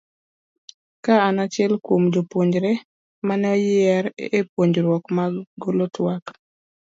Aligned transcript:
ka 1.03 1.13
an 1.27 1.37
achiel 1.45 1.73
kuom 1.85 2.03
jopuonjre 2.13 2.71
maneoyier 3.27 4.05
e 4.37 4.39
puonjruok 4.53 5.03
mar 5.17 5.31
golo 5.63 5.85
twak 5.95 6.23